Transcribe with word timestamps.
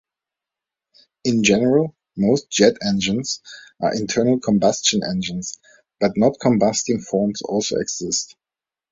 In 1.25 1.43
general, 1.43 1.95
most 2.17 2.49
jet 2.49 2.73
engines 2.83 3.39
are 3.79 3.93
internal 3.93 4.39
combustion 4.39 5.01
engines 5.07 5.59
but 5.99 6.17
non-combusting 6.17 7.03
forms 7.05 7.43
also 7.43 7.77
exist. 7.77 8.35